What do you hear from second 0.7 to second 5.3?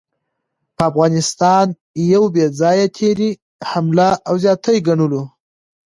په افغانستان يو بې ځايه تېرے، حمله او زياتے ګڼلو